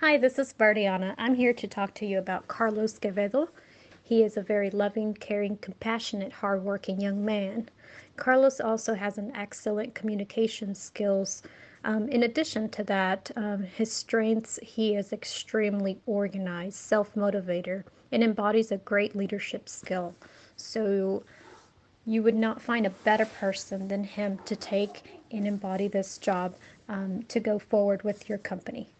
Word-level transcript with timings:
Hi, 0.00 0.18
this 0.18 0.38
is 0.38 0.52
Viridiana. 0.52 1.14
I'm 1.16 1.34
here 1.34 1.54
to 1.54 1.66
talk 1.66 1.94
to 1.94 2.04
you 2.04 2.18
about 2.18 2.48
Carlos 2.48 2.98
Quevedo. 2.98 3.48
He 4.02 4.22
is 4.22 4.36
a 4.36 4.42
very 4.42 4.68
loving, 4.68 5.14
caring, 5.14 5.56
compassionate, 5.56 6.34
hardworking 6.34 7.00
young 7.00 7.24
man. 7.24 7.70
Carlos 8.16 8.60
also 8.60 8.92
has 8.92 9.16
an 9.16 9.34
excellent 9.34 9.94
communication 9.94 10.74
skills. 10.74 11.42
Um, 11.84 12.10
in 12.10 12.24
addition 12.24 12.68
to 12.72 12.84
that, 12.84 13.30
um, 13.36 13.62
his 13.62 13.90
strengths, 13.90 14.58
he 14.62 14.94
is 14.96 15.14
extremely 15.14 15.98
organized, 16.04 16.76
self-motivator, 16.76 17.82
and 18.12 18.22
embodies 18.22 18.72
a 18.72 18.76
great 18.76 19.16
leadership 19.16 19.66
skill. 19.66 20.14
So 20.56 21.22
you 22.04 22.22
would 22.22 22.36
not 22.36 22.60
find 22.60 22.84
a 22.84 22.90
better 22.90 23.24
person 23.24 23.88
than 23.88 24.04
him 24.04 24.40
to 24.44 24.56
take 24.56 25.22
and 25.30 25.46
embody 25.46 25.88
this 25.88 26.18
job 26.18 26.54
um, 26.86 27.22
to 27.28 27.40
go 27.40 27.58
forward 27.58 28.02
with 28.02 28.28
your 28.28 28.36
company. 28.36 28.90